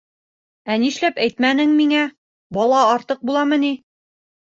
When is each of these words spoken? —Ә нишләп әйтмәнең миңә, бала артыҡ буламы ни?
—Ә 0.75 0.77
нишләп 0.83 1.19
әйтмәнең 1.25 1.75
миңә, 1.81 2.05
бала 2.59 2.79
артыҡ 2.95 3.21
буламы 3.31 3.61
ни? 3.65 3.71